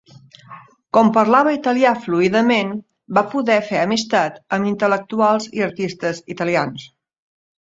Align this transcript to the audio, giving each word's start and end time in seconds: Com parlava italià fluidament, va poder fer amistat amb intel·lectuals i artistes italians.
Com 0.97 1.11
parlava 1.17 1.51
italià 1.57 1.91
fluidament, 2.05 2.71
va 3.19 3.25
poder 3.35 3.59
fer 3.67 3.83
amistat 3.83 4.41
amb 4.59 4.71
intel·lectuals 4.73 5.49
i 5.61 5.65
artistes 5.71 6.27
italians. 6.39 6.89